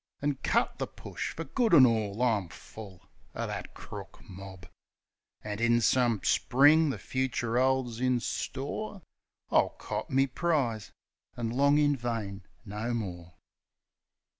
[0.19, 3.05] An' cut the push fer good an' all; I'm full
[3.35, 4.65] Of that crook mob!
[5.43, 9.03] An', in some Spring the fucher 'olds in store,
[9.51, 10.91] I'll cop me prize
[11.37, 13.35] an' long in vain no more.